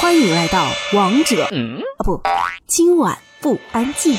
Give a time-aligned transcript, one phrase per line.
[0.00, 1.50] 欢迎来到王者啊
[2.04, 2.22] 不，
[2.66, 4.14] 今晚不安静。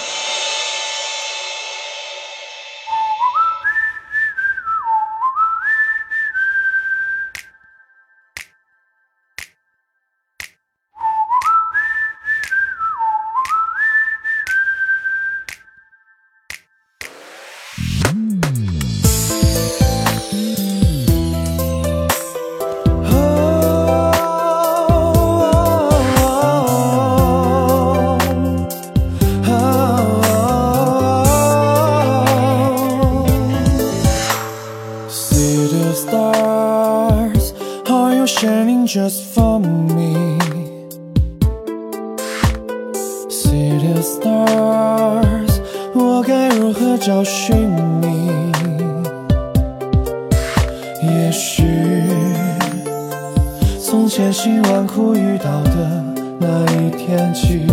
[54.29, 56.03] 千辛万苦遇到的
[56.39, 57.65] 那一天起，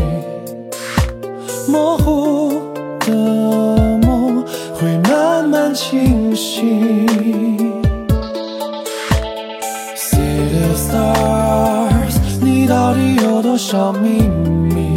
[1.69, 2.51] 模糊
[3.01, 3.13] 的
[3.99, 4.43] 梦
[4.75, 7.07] 会慢慢清晰。
[9.97, 14.97] See the stars，你到底有多少秘密？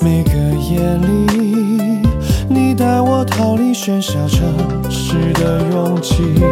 [0.00, 0.32] 每个
[0.70, 2.00] 夜里，
[2.48, 4.48] 你带我逃离喧嚣城
[4.90, 6.42] 市的拥挤。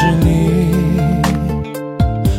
[0.00, 0.60] 是你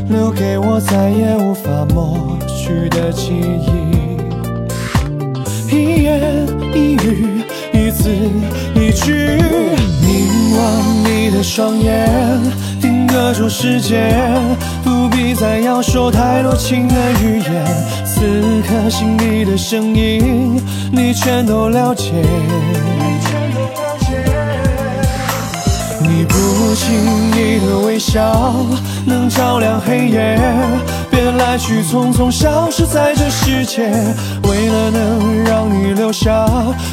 [0.07, 4.15] 留给我再也无法抹去的记忆
[5.75, 7.43] 一言一语
[7.73, 8.09] 一字
[8.75, 9.11] 一句
[10.01, 12.09] 凝望你的双眼
[12.79, 14.09] 定格住时间
[14.81, 17.65] 不必再要说太多情的语言。
[18.05, 18.21] 此
[18.61, 20.61] 刻心底的声音
[20.93, 22.23] 你全都了解。
[26.59, 26.85] 不经
[27.37, 28.19] 意的微笑，
[29.05, 30.37] 能照亮黑夜。
[31.09, 33.89] 别来去匆匆，消失在这世界。
[34.43, 36.45] 为了能让你留下，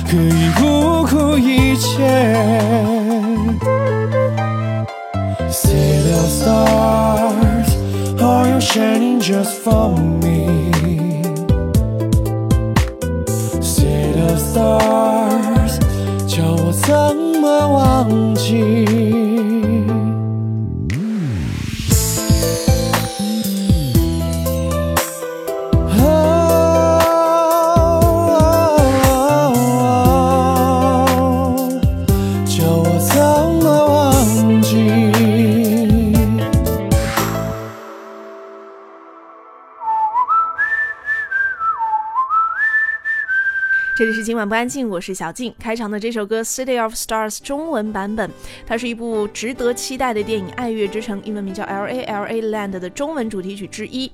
[0.09, 1.99] 可以不顾一切。
[5.50, 7.69] See the stars,
[8.21, 9.91] are you shining just for
[10.22, 10.71] me?
[13.60, 15.81] See the stars，
[16.28, 18.96] 叫我怎么忘记？
[43.97, 45.55] 这里是今晚不安静，我是小静。
[45.59, 48.31] 开场的这首歌《City of Stars》中文版本，
[48.67, 54.12] 它是一部值得期待的电影《爱乐之城》，英文名叫《L A L A Land》的中文主题曲之一。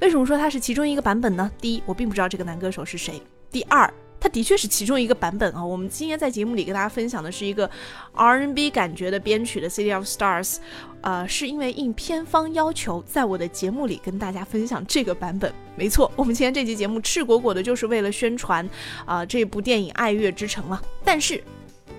[0.00, 1.50] 为什么说它是其中一个版本呢？
[1.60, 3.20] 第一，我并不知道这个男歌手是谁；
[3.52, 5.64] 第二，它的确是其中一个版本啊！
[5.64, 7.70] 我们今天在节目里跟大家分享的是一个
[8.14, 10.54] R&B 感觉的编曲的《City of Stars》，
[11.02, 15.52] 呃，是因为应片方要求，在我的节目里跟大家分享这个版本。
[15.76, 18.68] 没错，我们今天这期节目赤果果的就是为了宣传
[19.04, 20.80] 啊这部电影《爱乐之城》嘛。
[21.04, 21.42] 但是。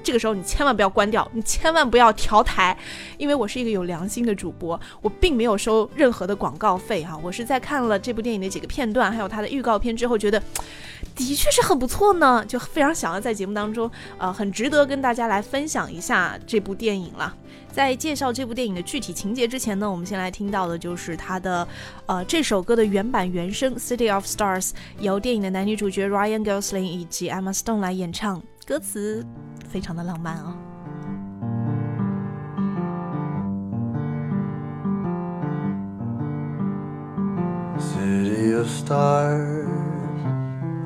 [0.02, 2.76] 这个时候你千万不要关掉，你千万不要调台，
[3.18, 7.20] 因为我是一个有良心的主播，我并没有收任何的广告费哈。
[7.22, 10.42] 我是在看了这部电影的几个片段，还有它的预告片之后，觉得
[11.20, 17.36] 的确是很不错呢，就非常想要在节目当中，呃，很值得跟大家来分享一下这部电影了。
[17.72, 21.68] 在介绍这部电影的具体情节之前呢，我们先来听到的就是它的，
[22.06, 24.70] 呃，这首歌的原版原声《City of Stars》，
[25.00, 28.42] 由电影的男女主角 Ryan Gosling 以及 Emma Stone 来演唱。
[28.66, 29.26] 歌词
[29.68, 30.56] 非常的浪漫哦。
[37.80, 39.69] City of stars,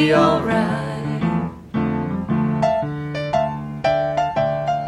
[0.00, 1.22] Be alright.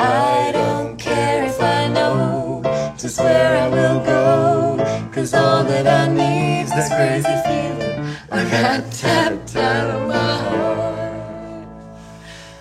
[0.00, 2.62] I don't care if I know
[2.97, 5.11] just where I will go.
[5.12, 7.99] Cause all that I need's this crazy feeling
[8.31, 11.69] I got tapped out of my heart.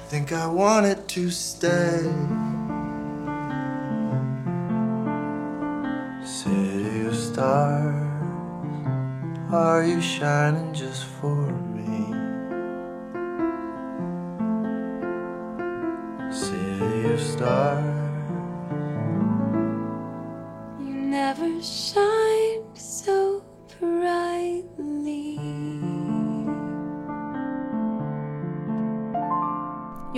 [0.10, 2.04] think I want it to stay.
[6.40, 7.96] City of stars,
[9.52, 11.51] are you shining just for
[17.42, 17.84] stars.
[20.80, 22.11] You never shine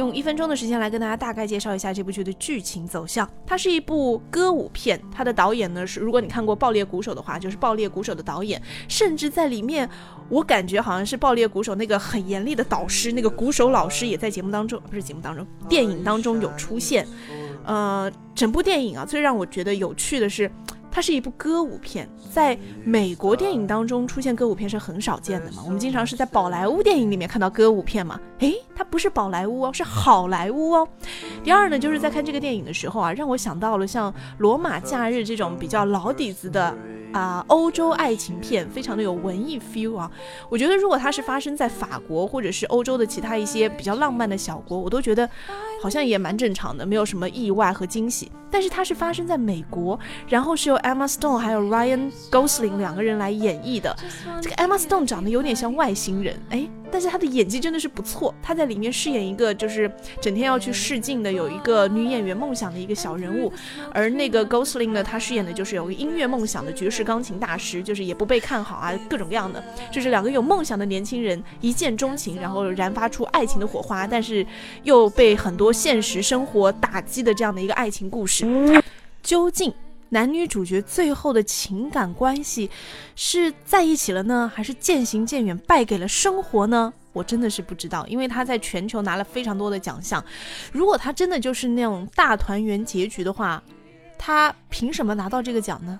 [0.03, 3.27] 用一分钟的时间来跟大家大概介绍一下这部剧的剧情走向。
[3.45, 9.89] 它是一部歌舞片，它的导演呢是，如果你看过《爆裂鼓手》的话，就是《爆裂鼓手》的导演，甚至在里面，
[10.27, 17.07] 我感觉好像是《爆裂鼓手》那个很严厉的导师，那个鼓手老师也在节目当中，不是节目当中，电影当中有出现。
[17.65, 20.51] 呃，整部电影啊，最让我觉得有趣的是。
[20.93, 25.63] 它是一部歌舞片，在美国电影当中出现歌舞片是很少见的嘛。
[25.65, 28.19] 我们经常是在宝莱坞电影里面看到歌舞片嘛。
[28.39, 30.87] 诶，它不是宝莱坞哦，是好莱坞哦。
[31.43, 36.71] 第二呢，就是在看这个电影的时候啊，让我想到了像《罗马假日》这种比较老底子的
[37.11, 40.11] 啊、欧洲爱情片，非常的有文艺 feel 啊。
[40.47, 45.27] 我觉得如果它是发生在法国或者是欧洲的其他一些比较浪漫的小国，我都觉得
[45.81, 48.31] 好像也蛮正常的，没有什么意外和惊喜。
[48.49, 53.95] 但是它是发生在美国，然后是由 Emma Stone 还有 Ryan Gosling 两个人来演绎的。
[54.41, 58.35] 这个 Emma Stone 长得有点像外星人，哎，但是她的演技真的是不错。
[58.43, 59.89] 她在里面饰演一个就是
[60.21, 63.51] 整天要去试镜的，有一个女演员梦想的一个小人物，
[63.93, 74.45] 而那个 Gosling 呢，他饰演的就是有个音乐梦想的爵士钢琴大师，就是也不被看好啊，各种各样的，就是两个有梦想的年轻人一见钟情，然后燃发出爱情的火花，但是
[74.83, 78.45] 又被很多现实生活打击的这样的一个爱情故事。
[79.21, 79.73] 究竟
[80.13, 82.69] 男女主角最后的情感关系
[83.15, 86.93] 是在一起了呢，还是渐行渐远，败给了生活呢？
[87.13, 90.23] 我真的是不知道，因为他在全球拿了非常多的奖项。
[90.71, 93.61] 如果他真的就是那种大团圆结局的话，
[94.19, 95.99] 他凭什么拿到这个奖呢？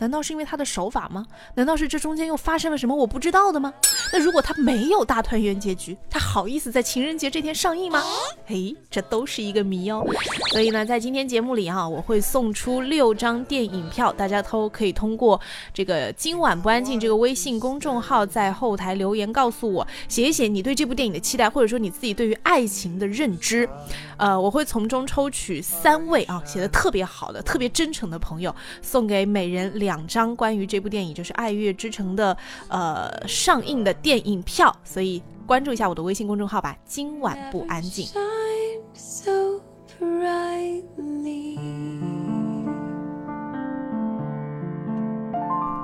[0.00, 1.24] 难道是因为他的手法吗？
[1.54, 3.72] 难道是这中间又发生了什么我不知道的吗？
[4.12, 8.02] 那如果他没有大团圆结局，他好意思在情人节这天上映吗？
[8.46, 10.04] 嘿，这都是一个谜哦。
[10.50, 15.40] 所以呢，在今天节目里啊、我会送出六张电影票，大家都可以通过
[15.72, 23.68] 这个“今晚不安静”这个微信公众号在后台留言告诉我，写一写你对这部电影的期待，或者说你自己对于爱情的认知。
[24.16, 32.36] 呃，我会从中抽取三位啊写的特别好的、特别真诚的朋友，送给每人两张关于这部电影就是《爱乐之城》的
[32.68, 34.74] 呃上映的电影票。
[34.84, 38.06] 所以关注一下我的微信公众号吧，今晚不安静。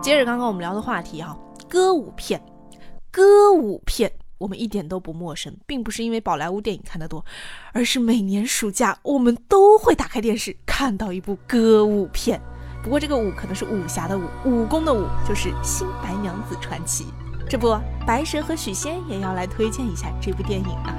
[0.02, 1.37] 接着刚刚我们聊的话题哈、
[1.68, 2.40] 歌舞片，
[3.11, 7.25] 歌舞片我们一点都不陌生，并不是因为宝莱坞电影看得多，
[7.73, 12.40] 而是每年暑假我们都会打开电视看到一部歌舞片。
[12.83, 17.05] 不过这个舞可能是武侠的武，武功的武，就是《新白娘子传奇》。
[17.49, 17.76] 这不，
[18.07, 20.95] 白蛇和许仙也要来推荐一下这部电影啊。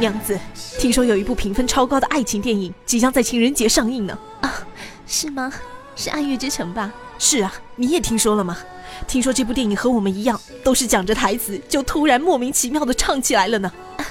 [0.00, 0.38] 娘子，
[0.78, 4.18] 听说有一部评分超高的爱情电影即将在情人节上映呢。
[4.40, 4.66] 啊，
[5.06, 5.52] 是吗？
[5.96, 6.92] 是《爱乐之城》吧？
[7.18, 8.58] 是啊，你也听说了吗？
[9.06, 13.72] 听说这部电影和我们一样，都是讲着台词就突然莫名其妙的唱起来了呢。
[13.96, 14.04] 啊、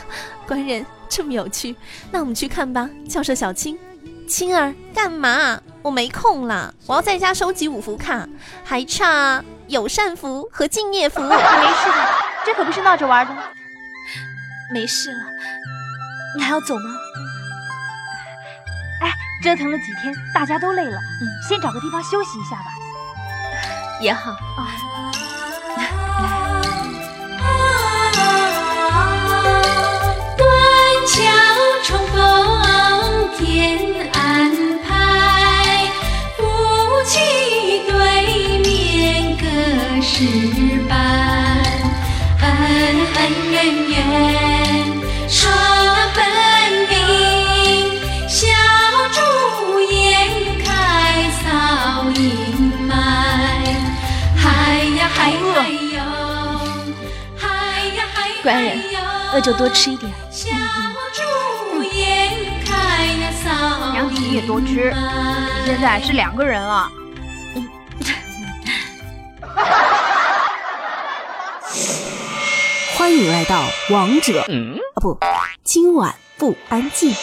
[0.48, 1.76] 官人这么有趣，
[2.10, 2.90] 那我们去看吧。
[3.10, 3.78] 教授小青，
[4.28, 5.62] 青儿干嘛？
[5.82, 8.28] 我没空啦，我要在家收集五福卡，
[8.64, 11.22] 还差友善福和敬业福。
[11.22, 13.36] 没事的，这可不是闹着玩的。
[14.74, 15.20] 没事了，
[16.38, 16.96] 你还要走吗？
[19.02, 22.72] 哎，折腾了几天，大家都累了，嗯，先找个地方休息一下吧。
[24.00, 24.36] 也好。
[30.38, 30.48] 断
[31.08, 31.16] 桥
[31.84, 34.52] 重逢天安
[34.88, 35.90] 排，
[36.38, 36.44] 不
[37.06, 39.46] 期对面各
[40.02, 40.87] 是
[59.38, 60.12] 那就多吃一点。
[63.94, 64.92] 娘你也多吃，
[65.64, 66.90] 现在是两个人了。
[72.96, 74.48] 欢迎来到王者，啊
[75.00, 75.16] 不，
[75.64, 77.14] 今晚不安静。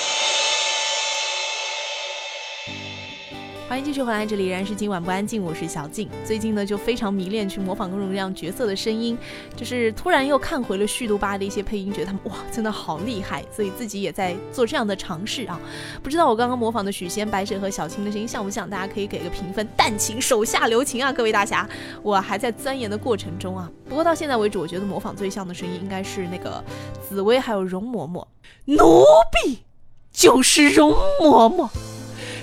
[3.75, 6.09] 欢迎继续回来，这里依然是今晚不安静，我是小静。
[6.25, 9.19] 最近呢，就非常迷恋去模仿各种各样角色的声音，
[9.57, 15.61] 就是突然又看回了续读吧的一些配音，觉得他们哇，真的好厉害，所以自己也在做这样的尝试啊。
[16.05, 18.71] 不知道我刚刚模仿的许仙、白蛇和小青的声音像不像？
[18.71, 19.69] 大家可以给个评分。
[19.77, 21.69] 但请手下留情啊，各位大侠，
[22.01, 23.69] 我还在钻研的过程中啊。
[23.89, 26.63] 不过到现在为止，我觉得模仿最像的声音应该是那个
[27.03, 28.25] 紫薇还有容嬷嬷。
[28.67, 29.03] 奴
[29.33, 29.65] 婢
[30.13, 31.69] 就是容嬷嬷。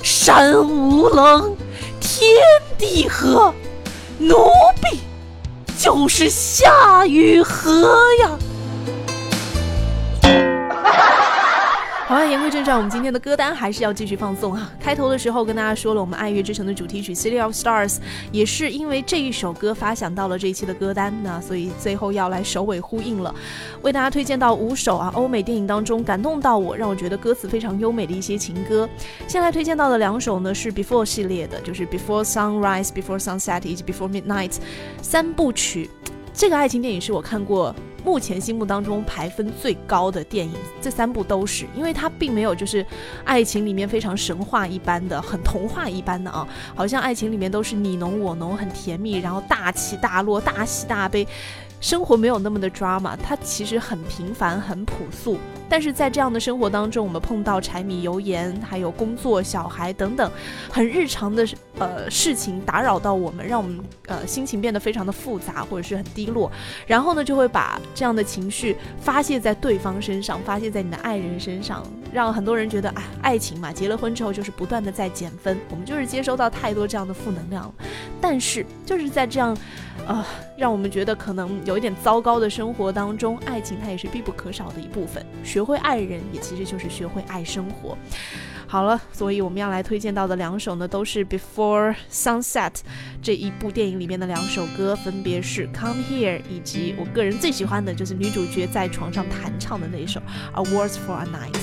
[0.04, 1.56] 山无棱，
[2.00, 2.36] 天
[2.78, 3.54] 地合，
[4.18, 4.36] 奴
[4.82, 5.00] 婢
[5.78, 7.88] 就是夏雨荷
[8.22, 8.38] 呀。
[12.12, 14.70] 好了，言归正传，我们今天的歌单还是要继续放送啊。
[14.82, 17.94] 开头的时候跟大家说了，我们《爱乐之城》的主题曲《City of Stars》
[18.34, 23.34] 也是因为这一首歌发想到了这一期的歌单，那所以最后要来首尾呼应了，
[23.82, 28.90] 为大家推荐到五首啊欧美电影当中感动到我，让我觉得歌词非常优美的一些情歌。
[29.26, 34.58] 先来推荐到的两首呢是 Before 系列的，就是 Before Sunrise、Before Sunset 以及 Before Midnight
[35.02, 35.90] 三部曲。
[36.34, 37.74] 这个爱情电影是我看过。
[38.04, 42.86] 目前心目当中排分最高的电影，这三部都是，因为它并没有就是
[43.24, 51.28] 爱情里面非常神话一般的、很童话一般的啊，好像爱情里面都是你侬我侬，很甜蜜，然后大起大落、大喜大悲。
[51.82, 55.38] 生活没有那么的 drama，它其实很平凡、很朴素。
[55.68, 60.30] 但是在这样的生活当中，我们碰到柴米油盐，还有工作、小孩等等
[60.70, 61.48] 很日常的
[61.80, 66.52] 呃事情打扰到我们，让我们呃心情变得非常的复杂或者是很低落。
[66.86, 75.58] 然后呢，就会把这样的情绪发泄在对方身上，发泄在你的爱人身上，让很多人觉得啊，爱情嘛，结了婚之后就是不断的在减分。
[75.70, 77.74] 我们就是接收到太多这样的负能量了。
[78.20, 79.58] 但是就是在这样。
[80.08, 80.26] 啊，
[80.58, 85.24] 让我们觉得可能有一点糟糕的生活当中，爱情它也是必不可少的一部分。
[85.44, 87.96] 学会爱人，也其实就是学会爱生活。
[88.66, 92.72] 好了，所以我们要来推荐到的两首呢，都是《Before Sunset》
[93.22, 100.20] 这一部电影里面的两首歌，分别是《Come Here》以及我个人最喜欢的就是女主角在床上弹唱的那一首
[100.54, 101.54] 《A Words for a Night》。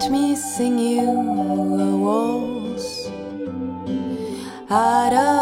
[0.00, 3.10] Let me sing you a waltz.
[4.70, 5.37] Out of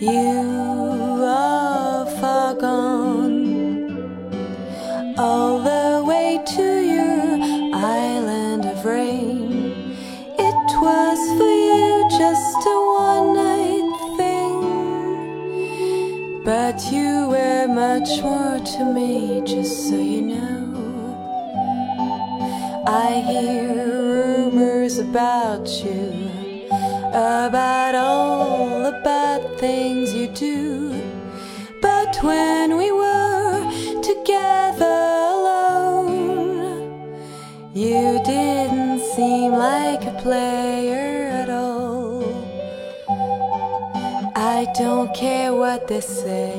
[0.00, 3.92] You are far gone.
[5.18, 7.36] All the way to your
[7.74, 9.94] island of rain.
[10.38, 14.60] It was for you just a one night thing.
[16.44, 20.64] But you were much more to me, just so you know.
[22.86, 26.30] I hear rumors about you,
[27.12, 28.59] about all
[29.60, 30.88] things you do.
[31.82, 33.60] But when we were
[34.00, 34.98] together
[35.36, 37.12] alone,
[37.74, 42.24] you didn't seem like a player at all.
[44.34, 46.56] I don't care what they say.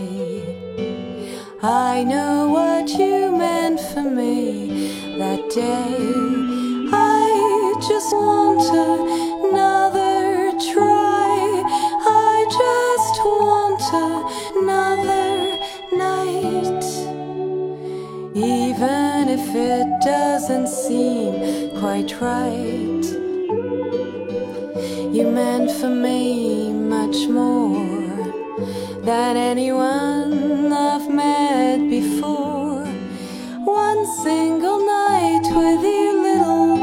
[1.63, 5.98] I know what you meant for me that day.
[6.94, 9.41] I just want another
[19.55, 23.05] it doesn't seem quite right.
[25.16, 28.11] You meant for me much more
[29.03, 32.85] than anyone I've met before.
[33.66, 36.77] One single night with you, little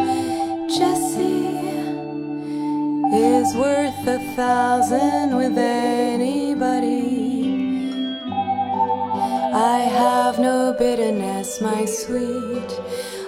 [0.68, 1.58] Jessie,
[3.16, 6.98] is worth a thousand with anybody.
[9.54, 12.80] I have no bitterness, my sweet.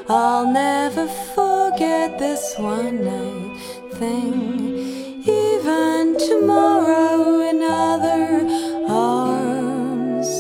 [0.09, 3.59] I'll never forget this one night
[3.95, 5.25] thing.
[5.27, 8.47] Even tomorrow in other
[8.89, 10.31] arms,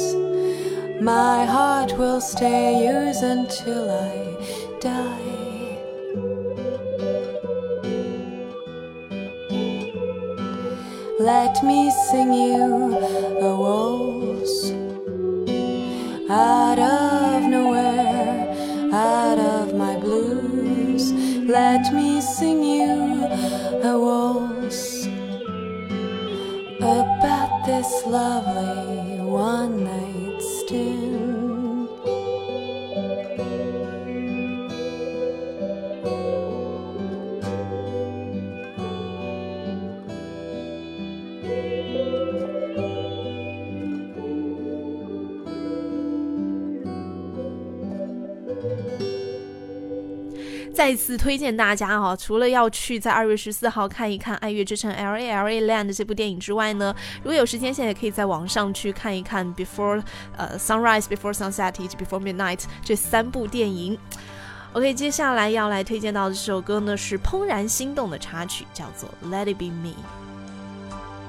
[1.00, 5.40] my heart will stay yours until I die.
[11.18, 12.96] Let me sing you
[13.40, 14.09] a waltz
[22.40, 23.26] Sing you
[23.84, 25.04] a waltz
[26.80, 29.79] about this lovely one
[50.80, 60.02] 再次推荐大家哈、除了要去在二月十四号看一看《爱乐之城 L A L A Land》这部电影之外呢，如果有时间，现在也可以在网上去看一看《Before
[60.38, 63.98] 呃 Sunrise》、《Before Sunset》以及《Before Midnight》这三部电影。
[64.72, 69.92] OK，接下来要来推荐到的这首歌呢是《怦然心动》的插曲，叫做《Let It Be Me》。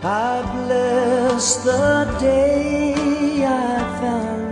[0.07, 4.50] I bless the day I found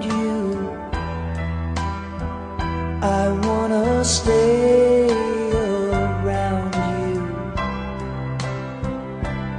[3.01, 5.09] I wanna stay
[5.53, 7.21] around you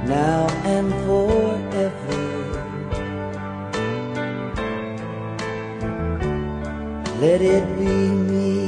[0.07, 2.21] now and forever.
[7.19, 7.95] Let it be
[8.29, 8.67] me.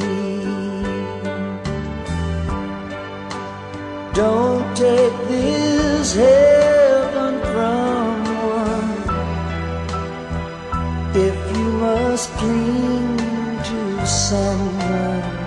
[4.15, 8.23] Don't take this heaven from
[8.57, 8.93] one
[11.15, 13.12] if you must cling
[14.05, 15.42] somewhere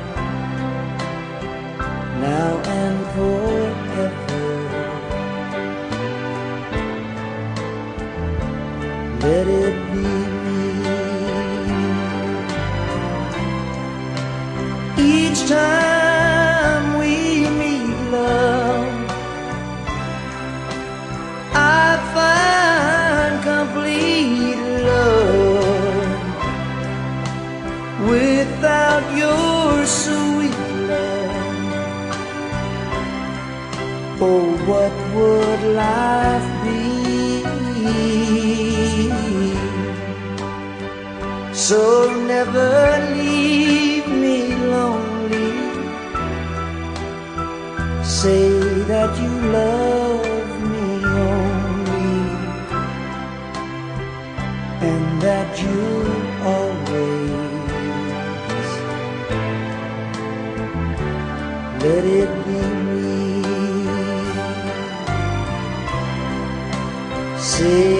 [54.88, 55.82] and that you
[56.54, 57.26] always
[61.82, 63.16] let it be me.
[67.38, 67.95] Say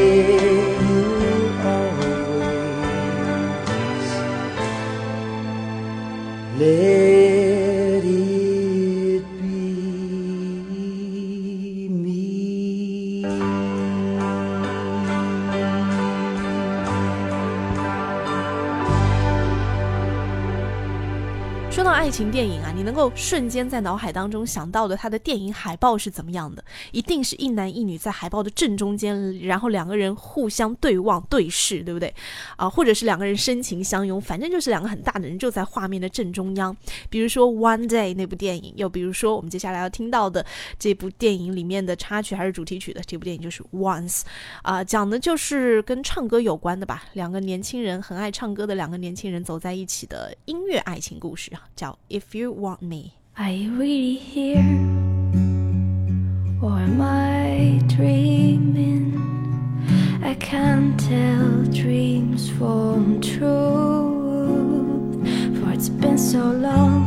[22.16, 22.62] 情电影，
[22.96, 26.64] 够瞬间在脑海当中想到的他的电影海报是怎么样的？
[26.92, 32.12] 一定是一男一女在海报的正中间，然后两个人互相对望对视，对不对？
[32.56, 36.74] 啊，或者是两个人深情相拥，反正就是两个很大的人就在画面的正中央。
[37.11, 40.44] 比如说《One Day》那部电影，又比如说我们接下来要听到的
[40.78, 44.20] 这部电影里面的插曲还是主题曲的这部电影就是《Once》，
[44.62, 47.04] 啊，讲的就是跟唱歌有关的吧？
[47.12, 54.64] 两个年轻人很爱唱歌的两个年轻人走在一起的音乐爱情故事啊，叫《If You Want Me》。Are you really here?
[56.62, 59.09] Or am I dreaming?
[60.22, 63.42] I can't tell dreams from truth.
[65.59, 67.05] For it's been so long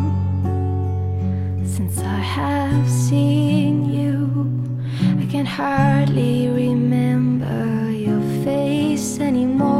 [1.65, 4.17] since I have seen you.
[5.23, 9.78] I can hardly remember your face anymore.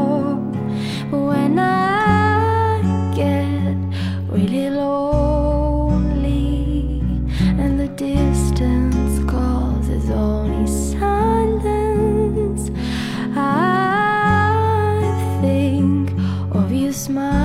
[17.00, 17.39] smile.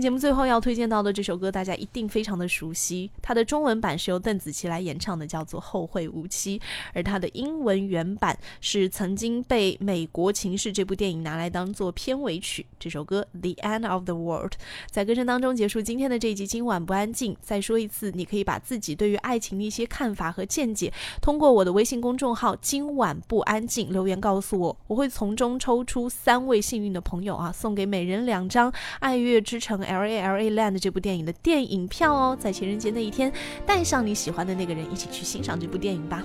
[0.00, 3.10] 节目最后要推荐到的这首歌，大家一定非常的熟悉。
[3.20, 6.58] 它的中文版是由邓紫棋来演唱的，叫做《后会无期》，
[6.94, 12.64] 而它的英文原版是曾经被《美国情势》这部电影拿来当做片尾曲。
[12.78, 14.52] 这首歌《The End of the World》
[14.90, 16.46] 在歌声当中结束今天的这一集。
[16.46, 28.72] 今晚不安静，再说一次，你可以把自己对于爱情的一些看法和见解，通过我的微信公众号“今晚不安静”留言告诉我，我会从中抽出三位幸运的朋友啊，送给每人两张。
[29.00, 33.32] 爱乐之城 L A L A Land 这部电影的电影票哦，在情人节那一天，
[33.64, 36.22] 带上你喜欢的那个人一起去欣赏这部电影吧。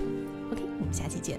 [0.50, 1.38] OK，我们下期见。